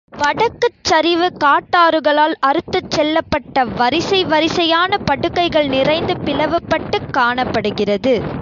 [0.13, 8.15] வடக்குச் சரிவு காட்டாறுகளால் அறுத்துச் செல்லப் பட்ட வரிசை வரிசையான படுகைகள் நிறைந்து பிளவுபட்டுக் காணப்படுகிறது.